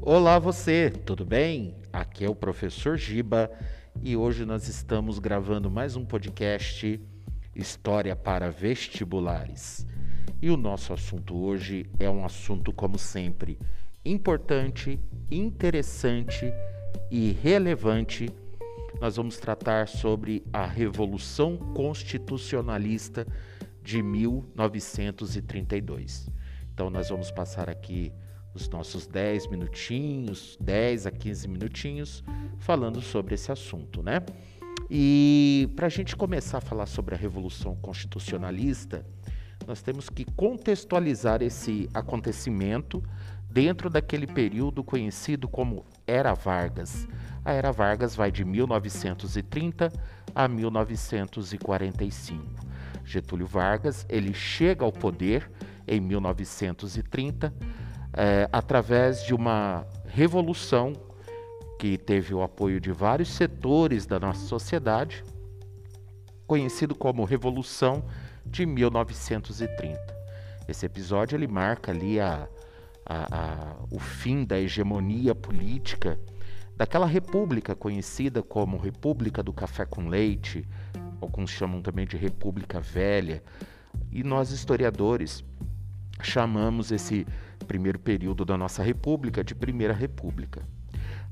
[0.00, 1.76] Olá você, tudo bem?
[1.92, 3.48] Aqui é o professor Giba
[4.02, 7.00] e hoje nós estamos gravando mais um podcast
[7.54, 9.86] História para Vestibulares.
[10.42, 13.56] E o nosso assunto hoje é um assunto, como sempre,
[14.04, 14.98] importante,
[15.30, 16.52] interessante
[17.10, 18.30] e relevante.
[19.00, 23.26] Nós vamos tratar sobre a Revolução Constitucionalista
[23.82, 26.28] de 1932.
[26.72, 28.12] Então, nós vamos passar aqui
[28.54, 32.22] os nossos 10 minutinhos, 10 a 15 minutinhos,
[32.58, 34.20] falando sobre esse assunto, né?
[34.90, 39.06] E para a gente começar a falar sobre a Revolução Constitucionalista,
[39.66, 43.02] nós temos que contextualizar esse acontecimento
[43.50, 47.08] dentro daquele período conhecido como Era Vargas.
[47.44, 49.90] A Era Vargas vai de 1930
[50.34, 52.66] a 1945.
[53.04, 55.50] Getúlio Vargas ele chega ao poder
[55.86, 57.54] em 1930
[58.12, 60.92] é, através de uma revolução
[61.78, 65.24] que teve o apoio de vários setores da nossa sociedade,
[66.46, 68.04] conhecido como Revolução
[68.44, 70.18] de 1930.
[70.66, 72.48] Esse episódio ele marca ali a,
[73.08, 76.20] a, a, o fim da hegemonia política
[76.76, 80.64] daquela república conhecida como República do Café com Leite,
[81.20, 83.42] alguns chamam também de República Velha,
[84.12, 85.44] e nós historiadores
[86.22, 87.26] chamamos esse
[87.66, 90.62] primeiro período da nossa república de Primeira República.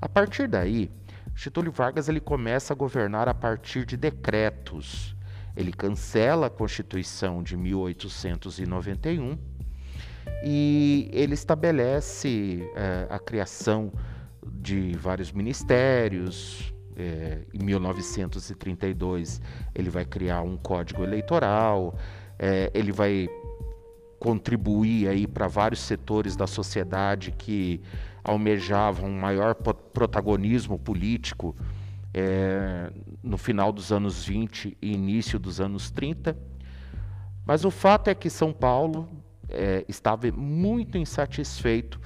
[0.00, 0.90] A partir daí,
[1.34, 5.14] Getúlio Vargas ele começa a governar a partir de decretos.
[5.56, 9.38] Ele cancela a Constituição de 1891
[10.42, 13.92] e ele estabelece é, a criação
[14.46, 16.72] de vários ministérios.
[16.96, 19.40] É, em 1932,
[19.74, 21.98] ele vai criar um código eleitoral,
[22.38, 23.28] é, ele vai
[24.18, 27.80] contribuir aí para vários setores da sociedade que
[28.22, 31.54] almejavam um maior protagonismo político
[32.14, 32.90] é,
[33.22, 36.38] no final dos anos 20 e início dos anos 30.
[37.44, 39.08] Mas o fato é que São Paulo
[39.48, 42.00] é, estava muito insatisfeito,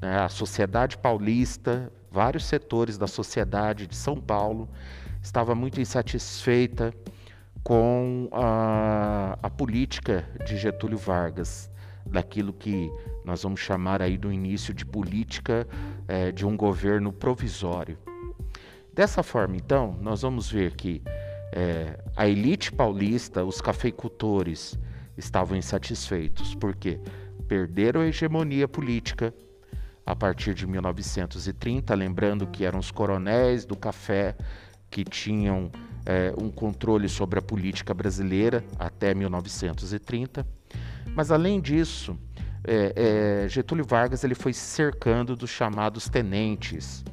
[0.00, 4.68] né, a sociedade paulista, vários setores da sociedade de São Paulo,
[5.22, 6.92] estava muito insatisfeita
[7.62, 11.70] com a, a política de Getúlio Vargas,
[12.06, 12.90] daquilo que
[13.24, 15.68] nós vamos chamar aí do início de política
[16.08, 17.98] é, de um governo provisório.
[18.92, 21.02] Dessa forma, então, nós vamos ver que
[21.52, 24.78] é, a elite paulista, os cafeicultores,
[25.24, 26.98] estavam insatisfeitos, porque
[27.46, 29.32] perderam a hegemonia política
[30.04, 34.36] a partir de 1930, lembrando que eram os coronéis do café
[34.90, 35.70] que tinham
[36.04, 40.46] é, um controle sobre a política brasileira até 1930.
[41.14, 42.18] Mas além disso,
[42.64, 47.04] é, é, Getúlio Vargas ele foi cercando dos chamados tenentes.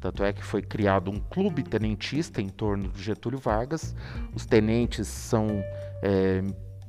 [0.00, 3.94] Tanto é que foi criado um clube tenentista em torno do Getúlio Vargas.
[4.34, 5.46] Os tenentes são
[6.02, 6.42] é,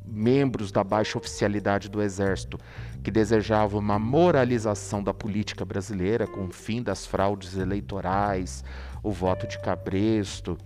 [0.05, 2.59] membros da baixa oficialidade do Exército
[3.03, 8.63] que desejavam uma moralização da política brasileira com o fim das fraudes eleitorais,
[9.01, 10.57] o voto de cabresto.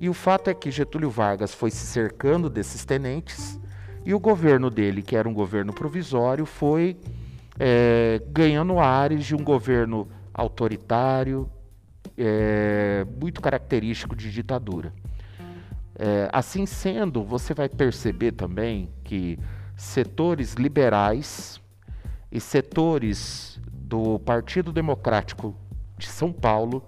[0.00, 3.58] E o fato é que Getúlio Vargas foi se cercando desses tenentes
[4.04, 6.96] e o governo dele, que era um governo provisório, foi
[7.58, 11.48] é, ganhando ares de um governo autoritário,
[12.16, 14.92] é, muito característico de ditadura.
[15.98, 19.38] É, assim sendo, você vai perceber também que
[19.76, 21.60] setores liberais
[22.30, 25.54] e setores do Partido Democrático
[25.98, 26.82] de São Paulo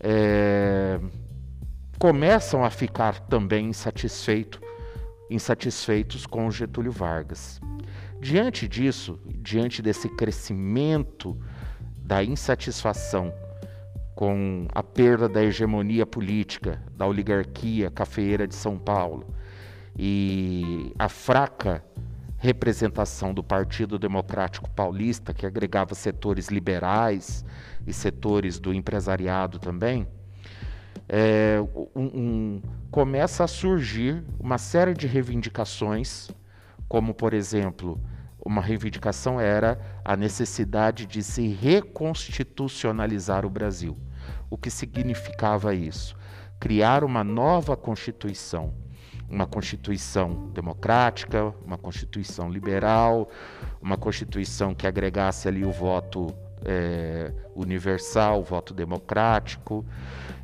[0.00, 0.98] é,
[1.98, 4.60] começam a ficar também insatisfeito,
[5.30, 7.60] insatisfeitos com Getúlio Vargas.
[8.20, 11.38] Diante disso, diante desse crescimento
[11.98, 13.32] da insatisfação
[14.16, 19.26] com a perda da hegemonia política da oligarquia cafeeira de São Paulo
[19.94, 21.84] e a fraca
[22.38, 27.44] representação do Partido Democrático Paulista, que agregava setores liberais
[27.86, 30.08] e setores do empresariado também,
[31.06, 31.58] é,
[31.94, 36.30] um, um, começa a surgir uma série de reivindicações,
[36.88, 38.00] como, por exemplo,
[38.42, 43.96] uma reivindicação era a necessidade de se reconstitucionalizar o Brasil.
[44.50, 46.16] O que significava isso?
[46.58, 48.72] Criar uma nova Constituição,
[49.28, 53.28] uma Constituição democrática, uma Constituição liberal,
[53.80, 56.34] uma Constituição que agregasse ali o voto
[56.64, 59.84] é, universal, voto democrático.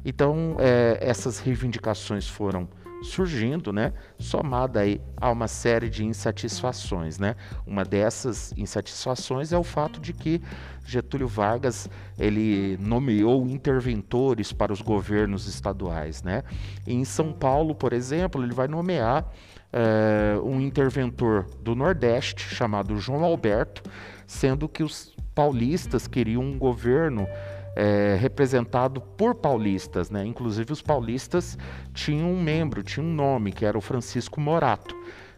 [0.05, 2.69] Então, é, essas reivindicações foram
[3.03, 7.37] surgindo, né, somada aí a uma série de insatisfações, né?
[7.67, 10.41] Uma dessas insatisfações é o fato de que
[10.87, 11.89] Getúlio Vargas
[12.19, 16.43] ele nomeou interventores para os governos estaduais, né?
[16.87, 19.31] Em São Paulo, por exemplo, ele vai nomear
[19.73, 23.83] é, um interventor do Nordeste chamado João Alberto,
[24.27, 27.27] sendo que os paulistas queriam um governo
[27.75, 30.25] é, representado por paulistas, né?
[30.25, 31.57] Inclusive os paulistas
[31.95, 34.95] tinham um membro, tinham um nome, que era o Francisco Morato.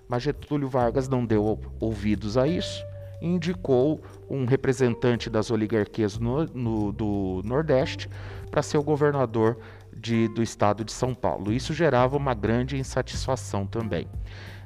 [0.08, 2.84] Mas Getúlio Vargas não deu ouvidos a isso
[3.22, 8.08] e indicou um representante das oligarquias no, no, do Nordeste
[8.50, 9.58] para ser o governador
[9.96, 11.52] de, do estado de São Paulo.
[11.52, 14.06] Isso gerava uma grande insatisfação também.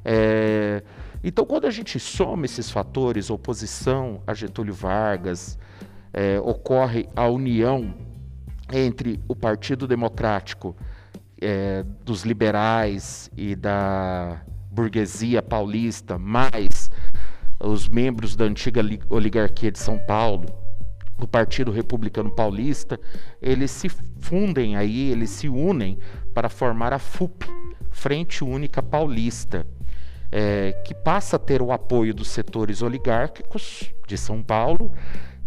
[0.05, 0.83] É,
[1.23, 5.59] então, quando a gente soma esses fatores, oposição a Getúlio Vargas,
[6.13, 7.95] é, ocorre a união
[8.73, 10.77] entre o Partido Democrático
[11.41, 16.91] é, dos liberais e da burguesia paulista, mais
[17.61, 20.47] os membros da antiga oligarquia de São Paulo,
[21.21, 22.99] o Partido Republicano Paulista,
[23.43, 23.89] eles se
[24.21, 25.99] fundem aí, eles se unem
[26.33, 27.47] para formar a FUP,
[27.91, 29.67] Frente Única Paulista,
[30.31, 34.93] é, que passa a ter o apoio dos setores oligárquicos de São Paulo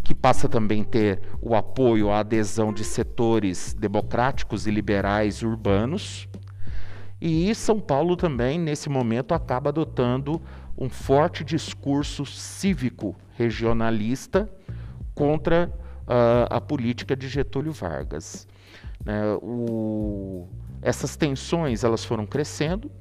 [0.03, 6.27] que passa também ter o apoio, a adesão de setores democráticos e liberais urbanos.
[7.19, 10.41] E São Paulo também, nesse momento, acaba adotando
[10.77, 14.49] um forte discurso cívico regionalista
[15.13, 15.71] contra
[16.01, 18.47] uh, a política de Getúlio Vargas.
[19.05, 20.47] Né, o,
[20.81, 22.91] essas tensões elas foram crescendo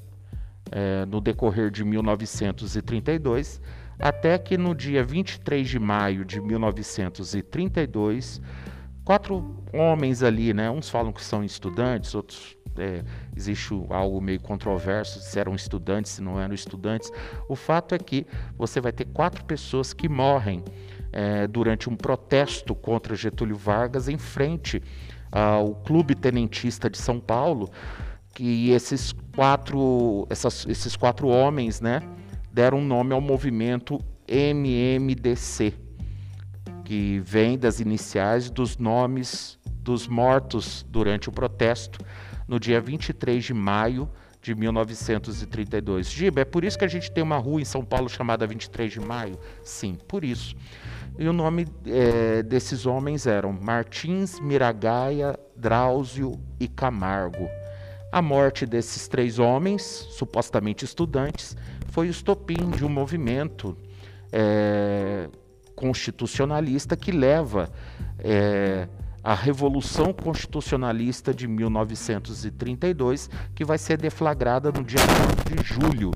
[0.70, 3.61] é, no decorrer de 1932
[4.00, 8.41] até que no dia 23 de maio de 1932,
[9.05, 10.70] quatro homens ali, né?
[10.70, 13.02] Uns falam que são estudantes, outros é,
[13.37, 17.11] existe algo meio controverso se eram estudantes, se não eram estudantes.
[17.49, 18.26] O fato é que
[18.56, 20.64] você vai ter quatro pessoas que morrem
[21.12, 24.82] é, durante um protesto contra Getúlio Vargas em frente
[25.31, 27.70] ao Clube Tenentista de São Paulo,
[28.35, 32.03] que esses quatro, essas, esses quatro homens, né?
[32.52, 35.75] Deram nome ao movimento MMDC,
[36.85, 42.05] que vem das iniciais dos nomes dos mortos durante o protesto
[42.47, 44.08] no dia 23 de maio
[44.43, 46.11] de 1932.
[46.11, 48.93] Giba, é por isso que a gente tem uma rua em São Paulo chamada 23
[48.93, 49.38] de maio?
[49.62, 50.56] Sim, por isso.
[51.19, 57.49] E o nome é, desses homens eram Martins, Miragaia, Drauzio e Camargo.
[58.11, 61.56] A morte desses três homens, supostamente estudantes,
[61.91, 63.77] foi o estopim de um movimento
[64.33, 65.29] é,
[65.75, 67.71] constitucionalista que leva
[68.19, 68.89] é,
[69.23, 76.11] a Revolução Constitucionalista de 1932, que vai ser deflagrada no dia 9 de julho,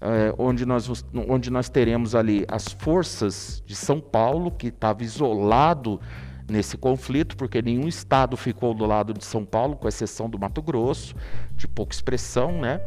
[0.00, 6.00] é, onde, nós, onde nós teremos ali as forças de São Paulo, que estava isolado
[6.48, 10.62] nesse conflito, porque nenhum estado ficou do lado de São Paulo, com exceção do Mato
[10.62, 11.14] Grosso,
[11.56, 12.80] de pouca expressão, né?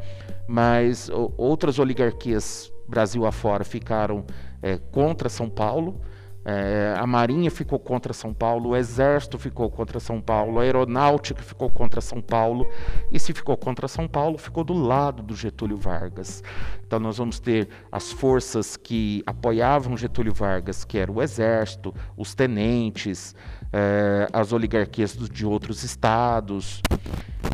[0.52, 4.26] Mas outras oligarquias Brasil afora ficaram
[4.64, 6.02] é, contra São Paulo.
[6.44, 11.44] É, a Marinha ficou contra São Paulo, o Exército ficou contra São Paulo, a Aeronáutica
[11.44, 12.68] ficou contra São Paulo,
[13.12, 16.42] e se ficou contra São Paulo, ficou do lado do Getúlio Vargas.
[16.88, 22.34] Então nós vamos ter as forças que apoiavam Getúlio Vargas, que era o Exército, os
[22.34, 23.36] tenentes,
[23.72, 26.82] é, as oligarquias de outros estados.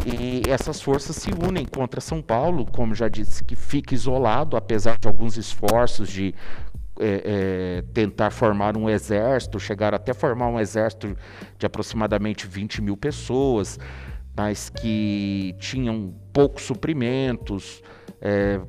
[0.05, 4.99] E essas forças se unem contra São Paulo, como já disse, que fica isolado, apesar
[4.99, 6.35] de alguns esforços de
[6.99, 11.17] é, é, tentar formar um exército, chegaram até formar um exército
[11.57, 13.79] de aproximadamente 20 mil pessoas,
[14.37, 17.81] mas que tinham poucos suprimentos,
[18.21, 18.61] é,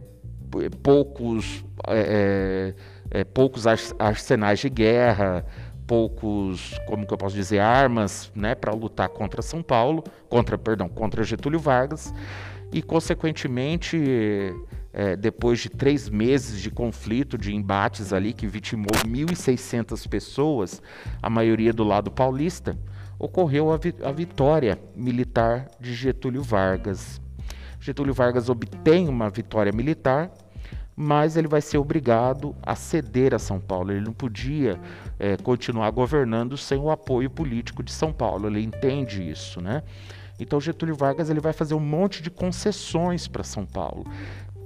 [0.83, 2.75] poucos, é,
[3.11, 3.67] é, é, poucos
[3.99, 5.45] arsenais de guerra,
[5.87, 10.89] poucos, como que eu posso dizer, armas, né, para lutar contra São Paulo, contra, perdão,
[10.89, 12.13] contra Getúlio Vargas,
[12.73, 13.97] e consequentemente,
[14.93, 20.83] é, depois de três meses de conflito, de embates ali que vitimou 1.600 pessoas,
[21.23, 22.77] a maioria do lado paulista,
[23.19, 27.21] ocorreu a, vi a vitória militar de Getúlio Vargas.
[27.81, 30.31] Getúlio Vargas obtém uma vitória militar
[30.97, 33.93] mas ele vai ser obrigado a ceder a São Paulo.
[33.93, 34.81] Ele não podia
[35.19, 38.49] é, continuar governando sem o apoio político de São Paulo.
[38.49, 39.83] Ele entende isso, né?
[40.41, 44.05] Então Getúlio Vargas ele vai fazer um monte de concessões para São Paulo,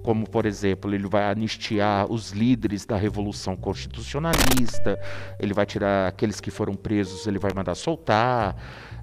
[0.02, 4.98] como por exemplo, ele vai anistiar os líderes da Revolução Constitucionalista,
[5.38, 8.56] ele vai tirar aqueles que foram presos, ele vai mandar soltar,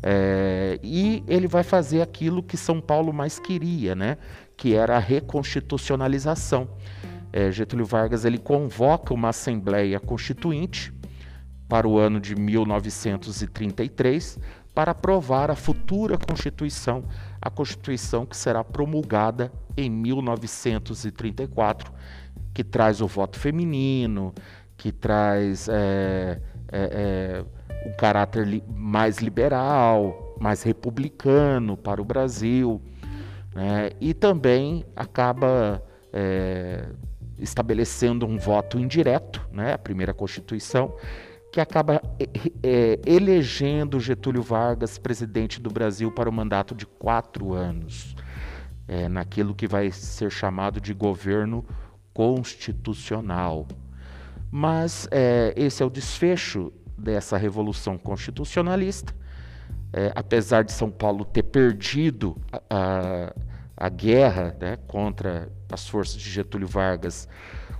[0.04, 4.18] é, e ele vai fazer aquilo que São Paulo mais queria, né?
[4.58, 6.68] que era a reconstitucionalização.
[7.32, 10.94] É, Getúlio Vargas ele convoca uma Assembleia Constituinte
[11.68, 14.38] para o ano de 1933
[14.74, 17.06] para aprovar a futura Constituição,
[17.42, 21.92] a Constituição que será promulgada em 1934,
[22.54, 24.36] que traz o voto feminino,
[24.78, 26.40] que traz é,
[26.72, 27.44] é, é,
[27.90, 32.80] um caráter li mais liberal, mais republicano para o Brasil,
[33.56, 33.90] né?
[34.00, 36.86] e também acaba é,
[37.40, 39.74] estabelecendo um voto indireto, né?
[39.74, 40.96] a primeira Constituição,
[41.52, 42.02] que acaba
[42.62, 48.16] é, elegendo Getúlio Vargas presidente do Brasil para o mandato de quatro anos,
[48.88, 51.66] é, naquilo que vai ser chamado de governo
[52.14, 53.68] constitucional.
[54.52, 59.16] Mas é, esse é o desfecho dessa revolução constitucionalista.
[60.14, 63.34] Apesar de São Paulo ter perdido a, a,
[63.78, 67.30] a guerra né, contra as forças de Getúlio Vargas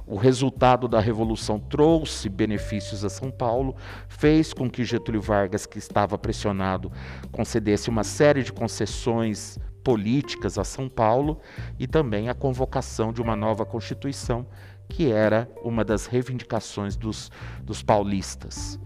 [0.08, 3.76] o resultado da revolução trouxe benefícios a São Paulo,
[4.08, 6.90] fez com que Getúlio Vargas, que estava pressionado,
[7.30, 11.42] concedesse uma série de concessões políticas a São Paulo
[11.78, 14.48] e também a convocação de uma nova Constituição,
[14.88, 17.30] que era uma das reivindicações dos,
[17.62, 18.80] dos paulistas.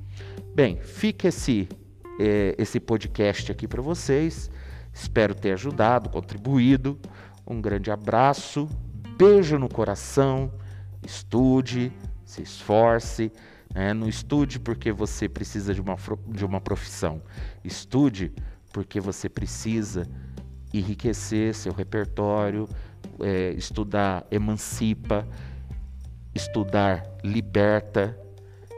[0.56, 1.70] Bem, fica esse,
[2.20, 4.50] eh, esse podcast aqui para vocês.
[4.94, 7.00] Espero ter ajudado, contribuído.
[7.48, 8.70] Um grande abraço,
[9.18, 10.52] beijo no coração
[11.04, 11.92] Estude,
[12.24, 13.32] se esforce.
[13.74, 13.94] Né?
[13.94, 15.96] Não estude porque você precisa de uma,
[16.28, 17.22] de uma profissão.
[17.64, 18.32] Estude
[18.72, 20.08] porque você precisa
[20.74, 22.68] enriquecer seu repertório,
[23.20, 25.28] é, estudar emancipa,
[26.34, 28.18] estudar liberta.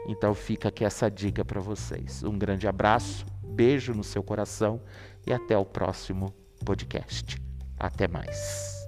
[0.08, 2.22] Então fica aqui essa dica para vocês.
[2.24, 4.80] Um grande abraço, beijo no seu coração
[5.26, 6.34] e até o próximo
[6.64, 7.40] podcast.
[7.78, 8.83] Até mais.